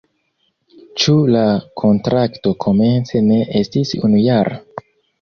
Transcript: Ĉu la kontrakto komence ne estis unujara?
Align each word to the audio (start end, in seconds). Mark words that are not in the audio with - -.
Ĉu 1.03 1.15
la 1.35 1.43
kontrakto 1.83 2.57
komence 2.67 3.25
ne 3.31 3.41
estis 3.63 3.97
unujara? 4.09 4.63